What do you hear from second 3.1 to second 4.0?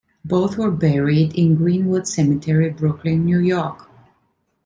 New York.